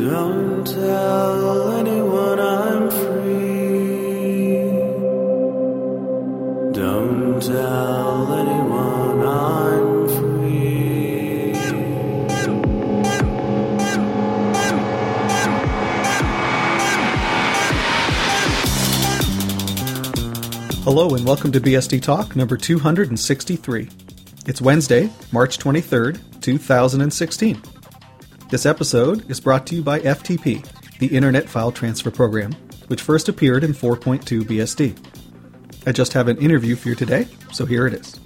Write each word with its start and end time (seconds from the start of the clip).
Don't 0.00 0.66
tell 0.66 1.72
anyone 1.72 2.40
I'm 2.40 2.90
free. 2.90 4.60
Don't 6.72 7.42
tell 7.42 8.32
anyone 8.32 9.20
I'm 9.26 10.08
free. 10.08 11.52
Hello 20.82 21.14
and 21.14 21.26
welcome 21.26 21.52
to 21.52 21.60
BSD 21.60 22.00
Talk 22.00 22.34
number 22.34 22.56
263. 22.56 23.90
It's 24.46 24.62
Wednesday, 24.62 25.10
March 25.30 25.58
23rd, 25.58 26.40
2016. 26.40 27.79
This 28.50 28.66
episode 28.66 29.30
is 29.30 29.38
brought 29.38 29.64
to 29.68 29.76
you 29.76 29.82
by 29.84 30.00
FTP, 30.00 30.66
the 30.98 31.06
Internet 31.06 31.48
File 31.48 31.70
Transfer 31.70 32.10
Program, 32.10 32.50
which 32.88 33.00
first 33.00 33.28
appeared 33.28 33.62
in 33.62 33.72
4.2 33.72 34.42
BSD. 34.42 35.86
I 35.86 35.92
just 35.92 36.14
have 36.14 36.26
an 36.26 36.36
interview 36.38 36.74
for 36.74 36.88
you 36.88 36.96
today, 36.96 37.28
so 37.52 37.64
here 37.64 37.86
it 37.86 37.94
is. 37.94 38.18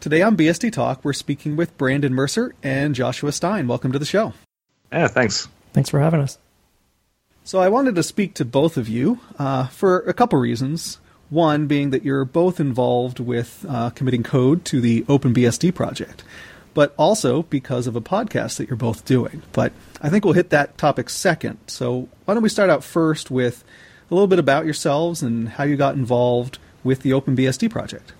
Today 0.00 0.22
on 0.22 0.34
BSD 0.34 0.72
Talk, 0.72 1.04
we're 1.04 1.12
speaking 1.12 1.56
with 1.56 1.76
Brandon 1.76 2.14
Mercer 2.14 2.54
and 2.62 2.94
Joshua 2.94 3.32
Stein. 3.32 3.68
Welcome 3.68 3.92
to 3.92 3.98
the 3.98 4.06
show. 4.06 4.32
Yeah, 4.90 5.08
thanks. 5.08 5.46
Thanks 5.74 5.90
for 5.90 6.00
having 6.00 6.20
us. 6.20 6.38
So 7.44 7.58
I 7.60 7.68
wanted 7.68 7.96
to 7.96 8.02
speak 8.02 8.32
to 8.36 8.46
both 8.46 8.78
of 8.78 8.88
you 8.88 9.20
uh, 9.38 9.66
for 9.66 9.98
a 9.98 10.14
couple 10.14 10.38
reasons. 10.38 11.00
One 11.28 11.66
being 11.66 11.90
that 11.90 12.02
you're 12.02 12.24
both 12.24 12.60
involved 12.60 13.20
with 13.20 13.66
uh, 13.68 13.90
committing 13.90 14.22
code 14.22 14.64
to 14.64 14.80
the 14.80 15.02
OpenBSD 15.02 15.74
project, 15.74 16.24
but 16.78 16.94
also 16.96 17.42
because 17.42 17.88
of 17.88 17.96
a 17.96 18.00
podcast 18.00 18.56
that 18.56 18.68
you're 18.68 18.76
both 18.76 19.04
doing. 19.04 19.42
But 19.50 19.72
I 20.00 20.08
think 20.10 20.24
we'll 20.24 20.34
hit 20.34 20.50
that 20.50 20.78
topic 20.78 21.10
second. 21.10 21.58
So 21.66 22.08
why 22.24 22.34
don't 22.34 22.42
we 22.44 22.48
start 22.48 22.70
out 22.70 22.84
first 22.84 23.32
with 23.32 23.64
a 24.08 24.14
little 24.14 24.28
bit 24.28 24.38
about 24.38 24.64
yourselves 24.64 25.20
and 25.20 25.48
how 25.48 25.64
you 25.64 25.76
got 25.76 25.96
involved 25.96 26.60
with 26.84 27.02
the 27.02 27.10
OpenBSD 27.10 27.68
project? 27.68 28.12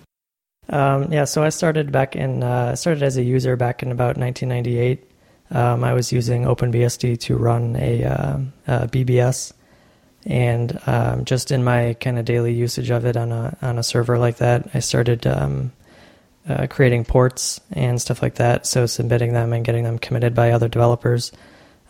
Um, 0.67 1.09
yeah, 1.09 1.23
so 1.23 1.41
I 1.41 1.47
started 1.47 1.93
back 1.93 2.17
in 2.17 2.43
uh, 2.43 2.75
started 2.75 3.01
as 3.01 3.15
a 3.15 3.23
user 3.23 3.55
back 3.55 3.81
in 3.81 3.93
about 3.93 4.17
1998. 4.17 5.09
Um, 5.51 5.85
I 5.85 5.93
was 5.93 6.11
using 6.11 6.43
OpenBSD 6.43 7.17
to 7.21 7.37
run 7.37 7.77
a, 7.77 8.03
uh, 8.03 8.39
a 8.67 8.87
BBS, 8.89 9.53
and 10.25 10.77
um, 10.85 11.23
just 11.23 11.49
in 11.51 11.63
my 11.63 11.95
kind 12.01 12.19
of 12.19 12.25
daily 12.25 12.51
usage 12.51 12.89
of 12.89 13.05
it 13.05 13.15
on 13.15 13.31
a 13.31 13.55
on 13.61 13.79
a 13.79 13.83
server 13.83 14.17
like 14.19 14.35
that, 14.39 14.67
I 14.73 14.79
started 14.79 15.25
um, 15.25 15.71
uh, 16.49 16.67
creating 16.67 17.05
ports 17.05 17.61
and 17.71 18.01
stuff 18.01 18.21
like 18.21 18.35
that. 18.35 18.65
So 18.65 18.85
submitting 18.85 19.33
them 19.33 19.53
and 19.53 19.63
getting 19.63 19.83
them 19.83 19.99
committed 19.99 20.33
by 20.33 20.51
other 20.51 20.67
developers. 20.67 21.31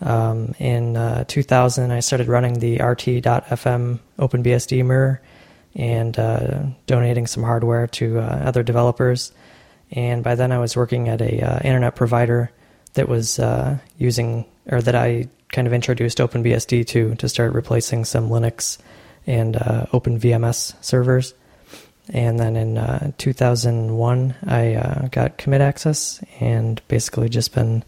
Um, 0.01 0.53
in 0.59 0.95
uh, 0.95 1.25
2000, 1.25 1.91
I 1.91 1.99
started 1.99 2.27
running 2.27 2.59
the 2.59 2.81
RT.FM 2.81 3.99
OpenBSD 4.17 4.85
mirror 4.85 5.21
and 5.75 6.17
uh, 6.17 6.61
donating 6.87 7.27
some 7.27 7.43
hardware 7.43 7.87
to 7.87 8.19
uh, 8.19 8.41
other 8.45 8.63
developers. 8.63 9.31
And 9.91 10.23
by 10.23 10.35
then, 10.35 10.51
I 10.51 10.59
was 10.59 10.75
working 10.75 11.09
at 11.09 11.21
a 11.21 11.41
uh, 11.41 11.59
internet 11.63 11.95
provider 11.95 12.51
that 12.93 13.07
was 13.07 13.39
uh, 13.39 13.77
using 13.97 14.45
or 14.67 14.81
that 14.81 14.95
I 14.95 15.27
kind 15.51 15.67
of 15.67 15.73
introduced 15.73 16.19
OpenBSD 16.19 16.85
to 16.87 17.15
to 17.15 17.29
start 17.29 17.53
replacing 17.53 18.05
some 18.05 18.29
Linux 18.29 18.77
and 19.25 19.55
OpenVMS 19.55 20.75
servers. 20.83 21.33
And 22.11 22.39
then 22.39 22.55
in 22.55 22.77
uh, 22.77 23.11
2001, 23.17 24.35
I 24.47 24.73
uh, 24.73 25.07
got 25.09 25.37
commit 25.37 25.61
access 25.61 26.23
and 26.39 26.81
basically 26.87 27.29
just 27.29 27.53
been 27.53 27.83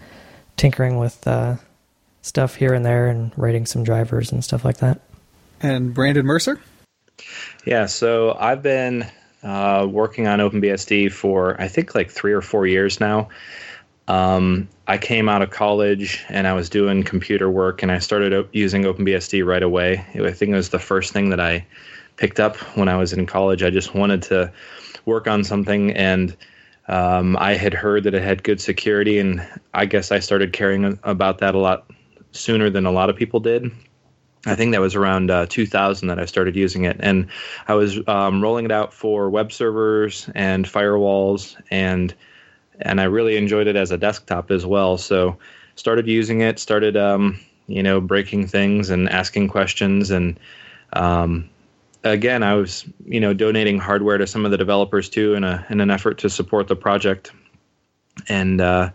tinkering 0.58 0.98
with 0.98 1.28
uh, 1.28 1.56
stuff 2.22 2.56
here 2.56 2.74
and 2.74 2.86
there 2.86 3.08
and 3.08 3.32
writing 3.36 3.66
some 3.66 3.84
drivers 3.84 4.32
and 4.32 4.44
stuff 4.44 4.64
like 4.64 4.78
that. 4.78 5.02
And 5.62 5.94
Brandon 5.94 6.26
Mercer? 6.26 6.60
Yeah, 7.66 7.88
so 7.88 8.36
I've 8.40 8.62
been 8.62 9.06
uh, 9.44 9.88
working 9.90 10.28
on 10.28 10.40
OpenBSD 10.40 11.12
for 11.12 11.60
I 11.60 11.68
think 11.68 11.96
like 11.96 12.12
three 12.12 12.34
or 12.34 12.42
four 12.42 12.66
years 12.68 13.00
now. 13.00 13.30
Um, 14.08 14.68
I 14.88 14.98
came 14.98 15.30
out 15.30 15.42
of 15.42 15.52
college 15.52 16.26
and 16.28 16.48
I 16.48 16.54
was 16.54 16.70
doing 16.70 17.04
computer 17.04 17.50
work 17.50 17.82
and 17.82 17.92
I 17.92 18.00
started 18.00 18.48
using 18.52 18.84
OpenBSD 18.84 19.46
right 19.46 19.64
away. 19.64 20.06
I 20.16 20.32
think 20.32 20.52
it 20.52 20.56
was 20.56 20.70
the 20.70 20.80
first 20.80 21.14
thing 21.14 21.30
that 21.30 21.40
I 21.40 21.66
picked 22.22 22.40
up 22.40 22.56
when 22.78 22.88
I 22.88 22.98
was 22.98 23.14
in 23.14 23.26
college. 23.26 23.64
I 23.64 23.72
just 23.72 23.96
wanted 23.96 24.22
to 24.24 24.54
work 25.08 25.26
on 25.26 25.44
something 25.44 25.90
and 25.94 26.38
um, 26.88 27.36
I 27.38 27.56
had 27.56 27.74
heard 27.74 28.04
that 28.04 28.14
it 28.14 28.22
had 28.22 28.44
good 28.44 28.62
security 28.62 29.18
and 29.18 29.44
I 29.74 29.88
guess 29.88 30.12
I 30.12 30.20
started 30.20 30.54
caring 30.54 31.00
about 31.02 31.40
that 31.40 31.56
a 31.56 31.58
lot 31.58 31.90
sooner 32.32 32.70
than 32.70 32.86
a 32.86 32.92
lot 32.92 33.10
of 33.10 33.16
people 33.16 33.40
did. 33.40 33.72
I 34.46 34.54
think 34.54 34.72
that 34.72 34.82
was 34.82 34.94
around 34.94 35.32
uh, 35.32 35.48
2000 35.48 36.10
that 36.10 36.20
I 36.20 36.26
started 36.26 36.56
using 36.56 36.86
it, 36.86 36.98
and 37.00 37.28
I 37.68 37.76
was 37.76 38.00
um, 38.08 38.42
rolling 38.42 38.66
it 38.66 38.72
out 38.72 38.92
for 38.92 39.30
web 39.30 39.52
servers 39.52 40.30
and 40.34 40.66
firewalls, 40.66 41.56
and 41.70 42.12
and 42.80 43.00
I 43.00 43.04
really 43.04 43.38
enjoyed 43.38 43.68
it 43.68 43.76
as 43.76 43.92
a 43.92 44.00
desktop 44.00 44.50
as 44.50 44.66
well. 44.66 44.98
So 44.98 45.38
started 45.76 46.08
using 46.08 46.42
it, 46.42 46.58
started 46.58 46.98
um, 46.98 47.40
you 47.68 47.84
know 47.84 48.02
breaking 48.02 48.48
things 48.48 48.90
and 48.90 49.08
asking 49.10 49.50
questions, 49.50 50.10
and 50.10 50.40
um, 50.94 51.48
again 52.04 52.44
I 52.44 52.56
was 52.56 52.86
you 53.06 53.20
know 53.20 53.34
donating 53.34 53.80
hardware 53.80 54.18
to 54.18 54.28
some 54.28 54.46
of 54.46 54.52
the 54.52 54.58
developers 54.58 55.10
too 55.10 55.34
in 55.34 55.44
a 55.44 55.66
in 55.70 55.80
an 55.82 55.92
effort 55.92 56.18
to 56.20 56.30
support 56.30 56.68
the 56.68 56.76
project, 56.76 57.32
and 58.28 58.62
uh, 58.62 58.90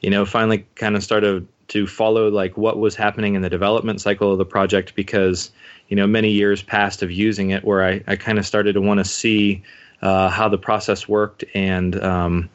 you 0.00 0.10
know 0.10 0.24
finally 0.24 0.66
kind 0.74 0.96
of 0.96 1.02
started 1.02 1.46
to 1.68 1.86
follow 1.86 2.28
like 2.28 2.56
what 2.56 2.78
was 2.78 2.94
happening 2.94 3.34
in 3.34 3.42
the 3.42 3.50
development 3.50 4.00
cycle 4.00 4.30
of 4.30 4.38
the 4.38 4.44
project 4.44 4.94
because 4.94 5.50
you 5.88 5.96
know 5.96 6.06
many 6.06 6.30
years 6.30 6.62
passed 6.62 7.02
of 7.02 7.10
using 7.10 7.50
it 7.50 7.64
where 7.64 7.84
I, 7.84 8.02
I 8.06 8.16
kind 8.16 8.38
of 8.38 8.46
started 8.46 8.74
to 8.74 8.80
want 8.80 8.98
to 8.98 9.04
see 9.04 9.62
uh, 10.02 10.28
how 10.28 10.48
the 10.48 10.58
process 10.58 11.08
worked. 11.08 11.44
And 11.54 12.02
um, 12.02 12.50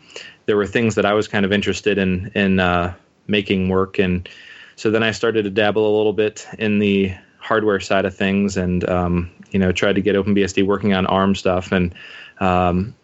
there 0.46 0.58
were 0.58 0.68
things 0.68 0.96
that 0.96 1.06
I 1.06 1.14
was 1.14 1.28
kind 1.28 1.46
of 1.46 1.52
interested 1.52 1.98
in 1.98 2.32
in 2.36 2.60
uh, 2.60 2.94
making 3.28 3.70
work. 3.70 4.00
And 4.00 4.28
so 4.76 4.92
then 4.92 5.04
I 5.04 5.12
started 5.12 5.44
to 5.44 5.50
dabble 5.50 5.86
a 5.86 5.94
little 5.96 6.14
bit 6.14 6.48
in 6.58 6.80
the 6.80 7.14
hardware 7.42 7.80
side 7.80 8.06
of 8.06 8.16
things 8.16 8.56
and 8.56 8.88
um, 8.90 9.30
you 9.52 9.60
know 9.60 9.72
tried 9.72 9.96
to 9.96 10.02
get 10.02 10.16
OpenBSD 10.16 10.66
working 10.66 10.94
on 10.94 11.06
ARM 11.08 11.36
stuff. 11.36 11.72
And 11.72 11.94
um, 12.40 12.96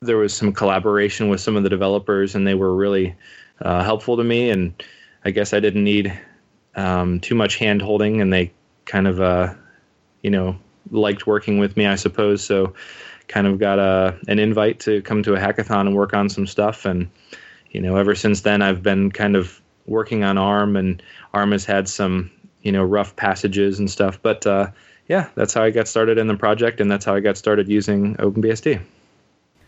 there 0.00 0.16
was 0.16 0.34
some 0.34 0.52
collaboration 0.52 1.28
with 1.28 1.40
some 1.40 1.56
of 1.56 1.62
the 1.62 1.68
developers 1.68 2.34
and 2.34 2.46
they 2.46 2.54
were 2.54 2.74
really 2.74 3.14
uh, 3.60 3.84
helpful 3.84 4.16
to 4.16 4.24
me. 4.24 4.50
And 4.50 4.82
I 5.24 5.30
guess 5.30 5.52
I 5.52 5.60
didn't 5.60 5.84
need 5.84 6.12
um, 6.74 7.20
too 7.20 7.34
much 7.34 7.56
hand 7.56 7.82
holding, 7.82 8.20
and 8.20 8.32
they 8.32 8.52
kind 8.84 9.06
of, 9.06 9.20
uh, 9.20 9.54
you 10.22 10.30
know, 10.30 10.56
liked 10.90 11.26
working 11.26 11.58
with 11.58 11.76
me, 11.76 11.86
I 11.86 11.94
suppose. 11.94 12.44
So, 12.44 12.74
kind 13.28 13.46
of 13.46 13.58
got 13.58 13.78
a 13.78 14.18
an 14.28 14.38
invite 14.38 14.80
to 14.80 15.00
come 15.02 15.22
to 15.22 15.34
a 15.34 15.38
hackathon 15.38 15.82
and 15.82 15.94
work 15.94 16.14
on 16.14 16.28
some 16.28 16.46
stuff, 16.46 16.84
and 16.84 17.08
you 17.70 17.80
know, 17.80 17.96
ever 17.96 18.14
since 18.14 18.42
then, 18.42 18.62
I've 18.62 18.82
been 18.82 19.10
kind 19.10 19.36
of 19.36 19.60
working 19.86 20.24
on 20.24 20.38
ARM, 20.38 20.76
and 20.76 21.02
ARM 21.34 21.52
has 21.52 21.64
had 21.64 21.88
some, 21.88 22.30
you 22.62 22.72
know, 22.72 22.84
rough 22.84 23.16
passages 23.16 23.78
and 23.78 23.90
stuff, 23.90 24.18
but 24.22 24.46
uh, 24.46 24.68
yeah, 25.08 25.28
that's 25.34 25.54
how 25.54 25.62
I 25.62 25.70
got 25.70 25.88
started 25.88 26.18
in 26.18 26.26
the 26.26 26.36
project, 26.36 26.80
and 26.80 26.90
that's 26.90 27.04
how 27.04 27.14
I 27.14 27.20
got 27.20 27.36
started 27.36 27.68
using 27.68 28.14
OpenBSD. 28.16 28.80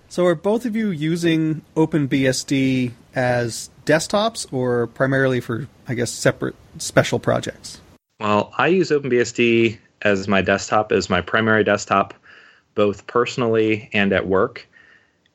So, 0.09 0.27
are 0.27 0.35
both 0.35 0.65
of 0.65 0.77
you 0.77 0.91
using 0.91 1.63
OpenBSD 1.77 2.93
as 3.15 3.71
desktops 3.85 4.53
or 4.53 4.87
primarily 4.89 5.41
for, 5.41 5.67
I 5.89 5.95
guess, 5.95 6.11
separate 6.11 6.55
special 6.79 7.19
projects? 7.19 7.81
Well, 8.21 8.53
I 8.57 8.69
use 8.69 8.91
OpenBSD 8.91 9.79
as 10.03 10.29
my 10.29 10.41
desktop, 10.41 10.93
as 10.93 11.11
my 11.11 11.21
primary 11.21 11.65
desktop, 11.65 12.15
both 12.75 13.07
personally 13.07 13.91
and 13.93 14.13
at 14.13 14.27
work. 14.27 14.69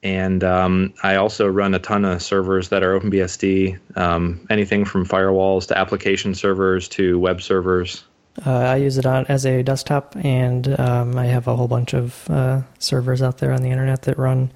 And 0.01 0.43
um, 0.43 0.93
I 1.03 1.15
also 1.15 1.47
run 1.47 1.73
a 1.73 1.79
ton 1.79 2.05
of 2.05 2.21
servers 2.21 2.69
that 2.69 2.83
are 2.83 2.97
OpenBSD, 2.97 3.97
um, 3.97 4.45
anything 4.49 4.85
from 4.85 5.05
firewalls 5.05 5.67
to 5.67 5.77
application 5.77 6.35
servers 6.35 6.87
to 6.89 7.19
web 7.19 7.41
servers. 7.41 8.03
Uh, 8.45 8.51
I 8.51 8.77
use 8.77 8.97
it 8.97 9.05
on, 9.05 9.25
as 9.27 9.45
a 9.45 9.63
desktop, 9.63 10.15
and 10.15 10.79
um, 10.79 11.17
I 11.17 11.25
have 11.25 11.47
a 11.47 11.55
whole 11.55 11.67
bunch 11.67 11.93
of 11.93 12.29
uh, 12.29 12.61
servers 12.77 13.21
out 13.21 13.39
there 13.39 13.51
on 13.51 13.61
the 13.61 13.69
internet 13.69 14.03
that 14.03 14.17
run 14.17 14.51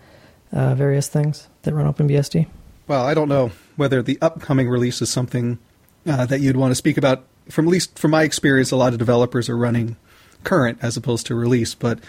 uh, 0.53 0.75
various 0.75 1.07
things 1.07 1.49
that 1.63 1.73
run 1.73 1.91
OpenBSD. 1.91 2.47
Well, 2.87 3.05
I 3.05 3.13
don't 3.13 3.29
know 3.29 3.51
whether 3.75 4.01
the 4.01 4.17
upcoming 4.21 4.69
release 4.69 5.01
is 5.01 5.09
something 5.09 5.59
uh, 6.05 6.25
that 6.27 6.39
you'd 6.41 6.57
want 6.57 6.71
to 6.71 6.75
speak 6.75 6.97
about. 6.97 7.25
From 7.49 7.67
at 7.67 7.71
least 7.71 7.99
from 7.99 8.11
my 8.11 8.23
experience, 8.23 8.71
a 8.71 8.77
lot 8.77 8.93
of 8.93 8.99
developers 8.99 9.49
are 9.49 9.57
running 9.57 9.97
current 10.43 10.79
as 10.81 10.95
opposed 10.95 11.25
to 11.27 11.35
release. 11.35 11.75
But 11.75 11.99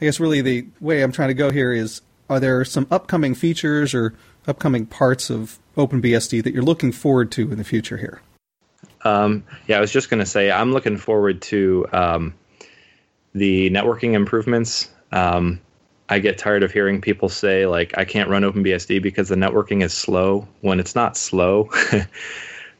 I 0.00 0.06
guess 0.06 0.18
really 0.18 0.40
the 0.40 0.66
way 0.80 1.02
I'm 1.02 1.12
trying 1.12 1.28
to 1.28 1.34
go 1.34 1.50
here 1.50 1.72
is: 1.72 2.00
are 2.28 2.40
there 2.40 2.64
some 2.64 2.86
upcoming 2.90 3.34
features 3.34 3.94
or 3.94 4.14
upcoming 4.46 4.86
parts 4.86 5.30
of 5.30 5.58
OpenBSD 5.76 6.42
that 6.44 6.54
you're 6.54 6.62
looking 6.62 6.92
forward 6.92 7.30
to 7.32 7.50
in 7.50 7.58
the 7.58 7.64
future 7.64 7.96
here? 7.96 8.20
Um, 9.02 9.44
yeah, 9.66 9.78
I 9.78 9.80
was 9.80 9.92
just 9.92 10.10
going 10.10 10.20
to 10.20 10.26
say 10.26 10.50
I'm 10.50 10.72
looking 10.72 10.96
forward 10.96 11.42
to 11.42 11.86
um, 11.92 12.34
the 13.34 13.70
networking 13.70 14.14
improvements. 14.14 14.90
Um, 15.12 15.60
I 16.08 16.18
get 16.18 16.38
tired 16.38 16.62
of 16.62 16.72
hearing 16.72 17.00
people 17.00 17.28
say 17.28 17.66
like 17.66 17.96
I 17.96 18.04
can't 18.04 18.28
run 18.28 18.42
OpenBSD 18.42 19.02
because 19.02 19.28
the 19.28 19.36
networking 19.36 19.82
is 19.82 19.92
slow 19.92 20.46
when 20.60 20.80
it's 20.80 20.94
not 20.94 21.16
slow. 21.16 21.70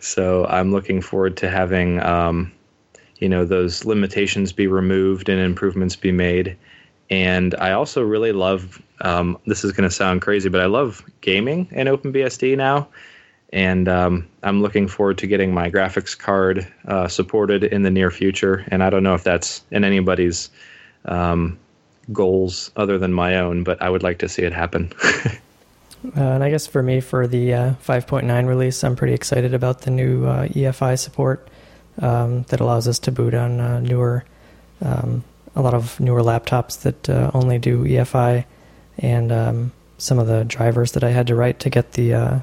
So 0.05 0.44
I'm 0.44 0.70
looking 0.70 1.00
forward 1.00 1.38
to 1.38 1.50
having, 1.50 1.99
um, 2.02 2.52
you 3.17 3.29
know, 3.29 3.47
those 3.47 3.87
limitations 3.87 4.52
be 4.52 4.67
removed 4.67 5.31
and 5.31 5.40
improvements 5.40 5.97
be 5.97 6.12
made. 6.12 6.58
And 7.11 7.55
I 7.56 7.73
also 7.73 8.03
really 8.03 8.33
love. 8.33 8.81
Um, 9.01 9.39
this 9.47 9.65
is 9.65 9.73
going 9.73 9.89
to 9.89 9.95
sound 9.95 10.23
crazy, 10.23 10.49
but 10.49 10.61
I 10.61 10.67
love 10.67 11.05
gaming 11.21 11.69
in 11.73 11.89
OpenBSD 11.89 12.56
now 12.56 12.89
and 13.55 13.89
um, 13.89 14.29
I'm 14.43 14.62
looking 14.62 14.89
forward 14.89 15.19
to 15.19 15.29
getting 15.29 15.55
my 15.55 15.71
graphics 15.71 16.19
card 16.19 16.67
uh, 16.89 17.06
supported 17.06 17.62
in 17.62 17.83
the 17.83 17.91
near 17.91 18.11
future. 18.11 18.65
And 18.69 18.83
I 18.83 18.91
don't 18.91 19.05
know 19.05 19.15
if 19.15 19.23
that's 19.23 19.62
in 19.71 19.85
anybody's 19.85 20.51
um, 21.05 21.56
goals 22.12 22.73
other 22.75 22.99
than 22.99 23.12
my 23.12 23.37
own, 23.37 23.62
but 23.62 23.81
I 23.81 23.91
would 23.91 24.03
like 24.03 24.19
to 24.19 24.29
see 24.29 24.43
it 24.43 24.53
happen. 24.53 24.93
uh, 25.05 25.31
and 26.17 26.43
I 26.43 26.50
guess 26.50 26.67
for 26.67 26.83
me, 26.83 27.00
for 27.00 27.29
the 27.29 27.55
uh, 27.55 27.75
5.9 27.75 28.49
release, 28.49 28.83
I'm 28.83 28.97
pretty 28.97 29.15
excited 29.15 29.55
about 29.55 29.83
the 29.83 29.93
new 29.93 30.27
uh, 30.27 30.49
EFI 30.49 30.99
support 30.99 31.49
um, 32.03 32.43
that 32.49 32.59
allows 32.59 32.89
us 32.89 32.99
to 33.00 33.12
boot 33.12 33.35
on 33.35 33.61
uh, 33.61 33.79
newer, 33.79 34.25
um, 34.83 35.23
a 35.55 35.62
lot 35.62 35.75
of 35.75 35.99
newer 36.01 36.23
laptops 36.23 36.83
that 36.83 37.09
uh, 37.09 37.31
only 37.35 37.59
do 37.59 37.85
EFI, 37.85 38.45
and 38.99 39.33
um, 39.33 39.73
some 39.99 40.19
of 40.19 40.27
the 40.27 40.45
drivers 40.45 40.93
that 40.93 41.05
I 41.05 41.11
had 41.11 41.27
to 41.29 41.35
write 41.35 41.61
to 41.61 41.71
get 41.71 41.93
the 41.93 42.43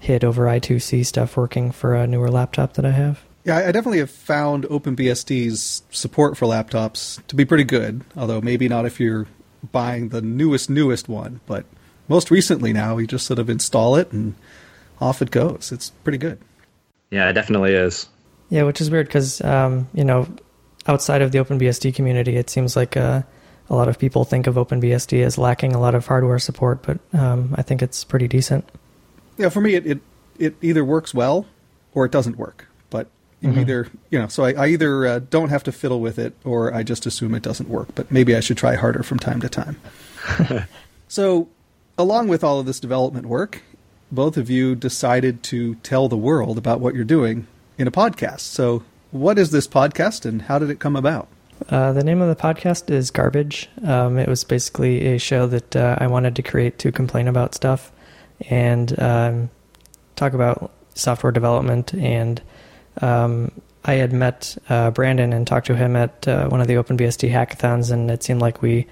HID 0.00 0.24
over 0.24 0.46
I2C 0.46 1.04
stuff 1.04 1.36
working 1.36 1.72
for 1.72 1.94
a 1.94 2.06
newer 2.06 2.30
laptop 2.30 2.74
that 2.74 2.84
I 2.84 2.90
have. 2.90 3.20
Yeah, 3.44 3.56
I 3.56 3.72
definitely 3.72 4.00
have 4.00 4.10
found 4.10 4.64
OpenBSD's 4.64 5.82
support 5.90 6.36
for 6.36 6.46
laptops 6.46 7.24
to 7.28 7.36
be 7.36 7.44
pretty 7.44 7.64
good, 7.64 8.04
although 8.16 8.40
maybe 8.40 8.68
not 8.68 8.84
if 8.84 9.00
you're 9.00 9.26
buying 9.72 10.10
the 10.10 10.20
newest, 10.20 10.68
newest 10.68 11.08
one. 11.08 11.40
But 11.46 11.64
most 12.08 12.30
recently 12.30 12.72
now, 12.72 12.98
you 12.98 13.06
just 13.06 13.26
sort 13.26 13.38
of 13.38 13.48
install 13.48 13.96
it 13.96 14.12
and 14.12 14.34
off 15.00 15.22
it 15.22 15.30
goes. 15.30 15.72
It's 15.72 15.90
pretty 15.90 16.18
good. 16.18 16.38
Yeah, 17.10 17.30
it 17.30 17.32
definitely 17.32 17.72
is. 17.72 18.08
Yeah, 18.50 18.64
which 18.64 18.80
is 18.80 18.90
weird 18.90 19.06
because, 19.06 19.40
um, 19.40 19.88
you 19.94 20.04
know, 20.04 20.26
outside 20.88 21.22
of 21.22 21.30
the 21.32 21.38
OpenBSD 21.38 21.94
community, 21.94 22.36
it 22.36 22.50
seems 22.50 22.74
like 22.74 22.96
uh, 22.96 23.22
a 23.70 23.74
lot 23.74 23.88
of 23.88 23.98
people 23.98 24.24
think 24.24 24.46
of 24.46 24.56
OpenBSD 24.56 25.22
as 25.22 25.38
lacking 25.38 25.74
a 25.74 25.80
lot 25.80 25.94
of 25.94 26.06
hardware 26.06 26.38
support, 26.38 26.82
but 26.82 26.98
um, 27.12 27.54
I 27.56 27.62
think 27.62 27.82
it's 27.82 28.02
pretty 28.02 28.26
decent 28.26 28.68
yeah, 29.38 29.48
for 29.48 29.60
me, 29.60 29.74
it, 29.74 29.86
it, 29.86 30.00
it 30.38 30.56
either 30.60 30.84
works 30.84 31.14
well 31.14 31.46
or 31.94 32.04
it 32.04 32.12
doesn't 32.12 32.36
work. 32.36 32.66
But 32.90 33.06
mm-hmm. 33.42 33.60
either, 33.60 33.88
you 34.10 34.18
know, 34.18 34.26
so 34.26 34.44
I, 34.44 34.52
I 34.52 34.66
either 34.68 35.06
uh, 35.06 35.18
don't 35.20 35.48
have 35.48 35.62
to 35.64 35.72
fiddle 35.72 36.00
with 36.00 36.18
it 36.18 36.34
or 36.44 36.74
I 36.74 36.82
just 36.82 37.06
assume 37.06 37.34
it 37.34 37.42
doesn't 37.42 37.68
work. 37.68 37.88
But 37.94 38.10
maybe 38.10 38.36
I 38.36 38.40
should 38.40 38.58
try 38.58 38.74
harder 38.74 39.02
from 39.02 39.18
time 39.18 39.40
to 39.40 39.48
time. 39.48 39.80
so, 41.08 41.48
along 41.96 42.28
with 42.28 42.44
all 42.44 42.60
of 42.60 42.66
this 42.66 42.80
development 42.80 43.26
work, 43.26 43.62
both 44.10 44.36
of 44.36 44.50
you 44.50 44.74
decided 44.74 45.42
to 45.44 45.76
tell 45.76 46.08
the 46.08 46.16
world 46.16 46.58
about 46.58 46.80
what 46.80 46.94
you're 46.94 47.04
doing 47.04 47.46
in 47.78 47.86
a 47.86 47.92
podcast. 47.92 48.40
So, 48.40 48.82
what 49.10 49.38
is 49.38 49.50
this 49.50 49.66
podcast 49.66 50.24
and 50.24 50.42
how 50.42 50.58
did 50.58 50.70
it 50.70 50.80
come 50.80 50.96
about? 50.96 51.28
Uh, 51.68 51.92
the 51.92 52.04
name 52.04 52.20
of 52.20 52.28
the 52.28 52.40
podcast 52.40 52.90
is 52.90 53.10
Garbage. 53.10 53.68
Um, 53.84 54.18
it 54.18 54.28
was 54.28 54.44
basically 54.44 55.06
a 55.06 55.18
show 55.18 55.46
that 55.46 55.74
uh, 55.74 55.96
I 55.98 56.06
wanted 56.06 56.36
to 56.36 56.42
create 56.42 56.78
to 56.80 56.92
complain 56.92 57.26
about 57.26 57.54
stuff 57.54 57.90
and 58.48 58.98
um, 59.00 59.50
talk 60.14 60.34
about 60.34 60.70
software 60.94 61.32
development. 61.32 61.94
And 61.94 62.40
um, 63.02 63.50
I 63.84 63.94
had 63.94 64.12
met 64.12 64.56
uh, 64.68 64.90
Brandon 64.92 65.32
and 65.32 65.46
talked 65.46 65.66
to 65.66 65.76
him 65.76 65.96
at 65.96 66.28
uh, 66.28 66.48
one 66.48 66.60
of 66.60 66.68
the 66.68 66.74
OpenBSD 66.74 67.30
hackathons, 67.30 67.90
and 67.90 68.10
it 68.10 68.22
seemed 68.22 68.40
like 68.40 68.62
we 68.62 68.86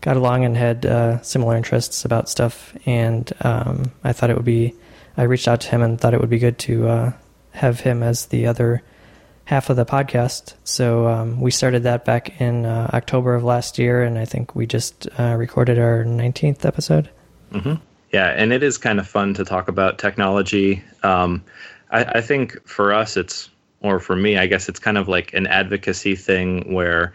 got 0.00 0.16
along 0.16 0.44
and 0.44 0.56
had 0.56 0.86
uh, 0.86 1.20
similar 1.22 1.56
interests 1.56 2.04
about 2.04 2.28
stuff. 2.28 2.74
And 2.86 3.32
um, 3.40 3.90
I 4.04 4.12
thought 4.12 4.30
it 4.30 4.36
would 4.36 4.44
be, 4.44 4.74
I 5.16 5.24
reached 5.24 5.48
out 5.48 5.60
to 5.62 5.68
him 5.68 5.82
and 5.82 6.00
thought 6.00 6.14
it 6.14 6.20
would 6.20 6.30
be 6.30 6.38
good 6.38 6.58
to 6.60 6.88
uh, 6.88 7.12
have 7.52 7.80
him 7.80 8.02
as 8.02 8.26
the 8.26 8.46
other 8.46 8.82
half 9.52 9.68
of 9.68 9.76
the 9.76 9.84
podcast. 9.84 10.54
So 10.64 11.06
um, 11.08 11.38
we 11.38 11.50
started 11.50 11.82
that 11.82 12.06
back 12.06 12.40
in 12.40 12.64
uh, 12.64 12.88
October 12.94 13.34
of 13.34 13.44
last 13.44 13.78
year, 13.78 14.02
and 14.02 14.18
I 14.18 14.24
think 14.24 14.54
we 14.54 14.66
just 14.66 15.06
uh, 15.18 15.36
recorded 15.36 15.78
our 15.78 16.04
19th 16.04 16.64
episode. 16.64 17.10
Mm-hmm. 17.50 17.74
Yeah, 18.12 18.28
and 18.28 18.50
it 18.50 18.62
is 18.62 18.78
kind 18.78 18.98
of 18.98 19.06
fun 19.06 19.34
to 19.34 19.44
talk 19.44 19.68
about 19.68 19.98
technology. 19.98 20.82
Um, 21.02 21.44
I, 21.90 22.04
I 22.04 22.20
think 22.22 22.66
for 22.66 22.94
us, 22.94 23.18
it's 23.18 23.50
or 23.82 24.00
for 24.00 24.16
me, 24.16 24.38
I 24.38 24.46
guess 24.46 24.70
it's 24.70 24.78
kind 24.78 24.96
of 24.96 25.06
like 25.06 25.34
an 25.34 25.46
advocacy 25.46 26.16
thing 26.16 26.72
where 26.72 27.12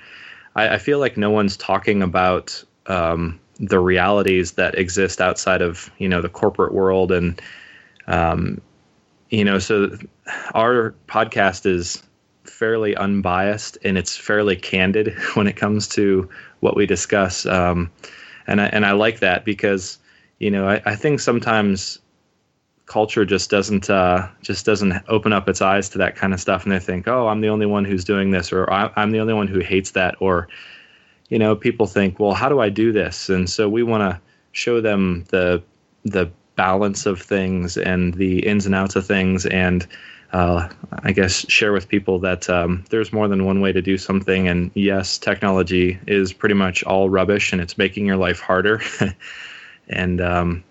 I, 0.56 0.76
I 0.76 0.78
feel 0.78 1.00
like 1.00 1.18
no 1.18 1.32
one's 1.32 1.58
talking 1.58 2.04
about 2.04 2.64
um, 2.86 3.40
the 3.60 3.80
realities 3.80 4.52
that 4.52 4.78
exist 4.78 5.22
outside 5.22 5.64
of 5.64 5.90
you 5.98 6.08
know 6.08 6.22
the 6.22 6.30
corporate 6.30 6.76
world, 6.76 7.12
and 7.12 7.42
um, 8.06 8.62
you 9.32 9.44
know, 9.44 9.58
so 9.58 9.98
our 10.54 10.94
podcast 11.08 11.66
is 11.66 12.04
fairly 12.50 12.96
unbiased 12.96 13.78
and 13.84 13.98
it's 13.98 14.16
fairly 14.16 14.56
candid 14.56 15.16
when 15.36 15.48
it 15.48 15.56
comes 15.56 15.88
to 15.90 16.30
what 16.60 16.76
we 16.76 16.86
discuss, 16.86 17.46
um, 17.46 17.92
and 18.48 18.62
I, 18.62 18.66
and 18.68 18.86
I 18.86 18.92
like 18.92 19.20
that 19.20 19.46
because 19.46 20.00
you 20.40 20.52
know, 20.52 20.68
I, 20.68 20.82
I 20.86 20.96
think 20.96 21.20
sometimes 21.20 22.00
culture 22.86 23.26
just 23.26 23.50
doesn't 23.50 23.90
uh, 23.90 24.28
just 24.42 24.66
doesn't 24.66 24.94
open 25.08 25.34
up 25.34 25.50
its 25.50 25.62
eyes 25.62 25.90
to 25.90 25.98
that 26.00 26.16
kind 26.16 26.34
of 26.34 26.40
stuff, 26.40 26.64
and 26.64 26.72
they 26.72 26.80
think, 26.80 27.08
oh, 27.08 27.28
I'm 27.28 27.42
the 27.42 27.50
only 27.50 27.66
one 27.66 27.86
who's 27.86 28.04
doing 28.04 28.32
this, 28.32 28.52
or 28.52 28.72
I'm 28.72 29.12
the 29.12 29.20
only 29.20 29.34
one 29.34 29.48
who 29.48 29.60
hates 29.60 29.92
that, 29.92 30.16
or 30.20 30.48
you 31.30 31.38
know, 31.38 31.56
people 31.56 31.88
think, 31.88 32.20
well, 32.20 32.34
how 32.34 32.50
do 32.50 32.60
I 32.60 32.70
do 32.70 32.92
this? 32.92 33.30
And 33.30 33.50
so 33.50 33.68
we 33.68 33.84
want 33.84 34.02
to 34.02 34.22
show 34.54 34.82
them 34.82 35.26
the 35.30 35.62
the 36.04 36.32
balance 36.56 37.06
of 37.06 37.22
things 37.22 37.78
and 37.78 38.16
the 38.16 38.40
ins 38.48 38.66
and 38.66 38.74
outs 38.74 38.96
of 38.96 39.06
things, 39.06 39.46
and 39.46 39.86
uh, 40.34 40.68
I 41.04 41.12
guess 41.12 41.50
share 41.50 41.72
with 41.72 41.88
people 41.88 42.20
that 42.20 42.50
um, 42.50 42.84
there's 42.90 43.14
more 43.14 43.28
than 43.28 43.46
one 43.46 43.62
way 43.62 43.72
to 43.72 43.82
do 43.82 43.98
something. 43.98 44.48
And 44.48 44.72
yes, 44.74 45.18
technology 45.18 46.00
is 46.06 46.34
pretty 46.34 46.56
much 46.56 46.84
all 46.84 47.10
rubbish, 47.10 47.54
and 47.54 47.62
it's 47.62 47.78
making 47.78 48.06
your 48.06 48.18
life 48.18 48.40
harder. 48.40 48.82
and 49.88 50.20
um, 50.22 50.64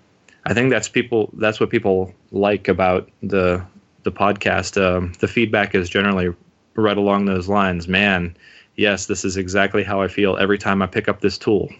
I 0.44 0.54
think 0.54 0.70
that's 0.70 0.88
people. 0.88 1.30
That's 1.34 1.58
what 1.58 1.70
people 1.70 2.14
like 2.32 2.68
about 2.68 3.08
the 3.22 3.64
the 4.02 4.12
podcast. 4.12 4.80
Um, 4.80 5.12
the 5.20 5.28
feedback 5.28 5.74
is 5.74 5.88
generally 5.88 6.34
right 6.74 6.96
along 6.96 7.24
those 7.24 7.48
lines. 7.48 7.88
Man, 7.88 8.36
yes, 8.76 9.06
this 9.06 9.24
is 9.24 9.36
exactly 9.36 9.82
how 9.82 10.02
I 10.02 10.08
feel 10.08 10.36
every 10.36 10.58
time 10.58 10.82
I 10.82 10.86
pick 10.86 11.08
up 11.08 11.20
this 11.20 11.38
tool. 11.38 11.70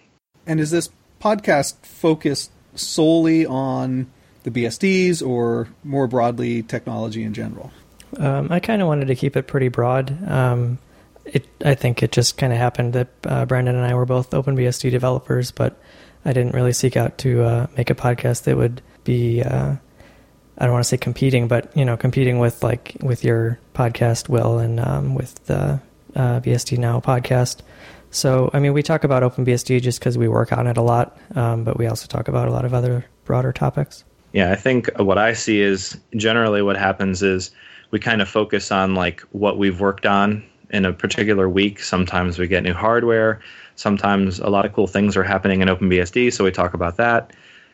And 0.47 0.61
is 0.61 0.71
this 0.71 0.89
podcast 1.21 1.85
focused 1.85 2.51
solely 2.75 3.45
on 3.47 4.07
the 4.47 4.63
BSDs 4.63 5.27
or 5.27 5.69
more 5.83 6.07
broadly 6.07 6.63
technology 6.63 7.25
in 7.25 7.35
general? 7.35 7.73
Um, 8.17 8.47
I 8.51 8.61
kind 8.61 8.81
of 8.81 8.87
wanted 8.87 9.09
to 9.09 9.17
keep 9.17 9.37
it 9.37 9.49
pretty 9.49 9.69
broad. 9.69 10.17
Um, 10.31 10.79
it, 11.25 11.49
I 11.65 11.75
think 11.75 12.05
it 12.05 12.13
just 12.13 12.39
kind 12.39 12.53
of 12.53 12.59
happened 12.59 12.93
that 12.93 13.09
uh, 13.25 13.45
Brandon 13.45 13.75
and 13.75 13.85
I 13.85 13.95
were 13.95 14.07
both 14.07 14.31
OpenBSD 14.31 14.93
developers, 14.93 15.51
but 15.51 15.77
I 16.25 16.33
didn't 16.33 16.55
really 16.55 16.73
seek 16.73 16.97
out 16.97 17.19
to 17.19 17.43
uh, 17.43 17.67
make 17.77 17.91
a 17.91 17.97
podcast 17.97 18.45
that 18.45 18.57
would 18.57 18.83
be 19.03 19.43
uh, 19.43 19.75
I 20.59 20.65
don't 20.65 20.73
want 20.73 20.85
to 20.85 20.89
say 20.89 20.97
competing, 20.97 21.49
but 21.49 21.77
you 21.77 21.85
know, 21.85 21.97
competing 21.97 22.39
with 22.39 22.63
like 22.63 22.97
with 23.03 23.25
your 23.25 23.59
podcast, 23.75 24.29
Will, 24.29 24.61
and 24.61 24.79
um, 24.79 25.17
with 25.17 25.45
the 25.47 25.81
uh, 26.15 26.41
BSD 26.41 26.79
Now 26.79 27.01
podcast. 27.01 27.63
So, 28.13 28.49
I 28.55 28.61
mean, 28.61 28.73
we 28.73 28.85
talk 28.85 29.03
about 29.03 29.25
OpenBSD 29.25 29.83
just 29.83 29.99
because 29.99 30.17
we 30.17 30.29
work 30.29 30.53
on 30.53 30.69
it 30.69 30.77
a 30.77 30.83
lot, 30.83 31.19
um, 31.35 31.65
but 31.65 31.77
we 31.77 31.89
also 31.89 32.07
talk 32.07 32.29
about 32.29 32.47
a 32.47 32.53
lot 32.53 32.65
of 32.65 32.73
other 32.73 33.05
broader 33.25 33.53
topics. 33.53 34.05
Yeah, 34.33 34.53
I 34.53 34.57
think 34.57 34.91
what 34.99 35.19
I 35.19 35.33
see 35.33 35.61
is 35.61 35.99
generally 36.17 36.63
what 36.63 36.77
happens 36.77 37.23
is 37.23 37.51
we 37.91 37.99
kind 37.99 38.21
of 38.21 38.29
focus 38.29 38.71
on 38.71 38.95
like 38.95 39.21
what 39.33 39.59
we've 39.59 39.81
worked 39.81 40.07
on 40.07 40.45
in 40.71 40.85
a 40.85 40.93
particular 40.93 41.49
week. 41.49 41.81
Sometimes 41.81 42.39
we 42.39 42.47
get 42.47 42.63
new 42.63 42.75
hardware. 42.75 43.41
Sometimes 43.77 44.39
a 44.41 44.49
lot 44.49 44.65
of 44.67 44.73
cool 44.73 44.87
things 44.87 45.17
are 45.17 45.23
happening 45.23 45.61
in 45.63 45.69
OpenBSD, 45.69 46.33
so 46.33 46.45
we 46.45 46.51
talk 46.51 46.75
about 46.75 46.97
that. 46.97 47.33